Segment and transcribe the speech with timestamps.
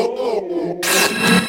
[0.00, 1.47] Oh, oh, oh, oh.